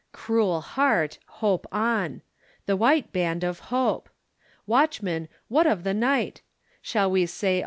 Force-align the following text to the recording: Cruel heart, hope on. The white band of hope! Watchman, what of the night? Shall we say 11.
Cruel 0.13 0.61
heart, 0.61 1.19
hope 1.27 1.67
on. 1.71 2.23
The 2.65 2.75
white 2.75 3.13
band 3.13 3.43
of 3.43 3.59
hope! 3.69 4.09
Watchman, 4.65 5.29
what 5.47 5.67
of 5.67 5.83
the 5.83 5.93
night? 5.93 6.41
Shall 6.81 7.11
we 7.11 7.27
say 7.27 7.57
11. 7.59 7.59